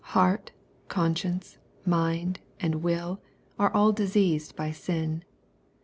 Heart, 0.17 0.49
conscience, 0.87 1.59
mind, 1.85 2.39
and 2.59 2.81
will, 2.81 3.21
all 3.59 3.89
are 3.89 3.93
diseased 3.93 4.55
by 4.55 4.71
sin. 4.71 5.23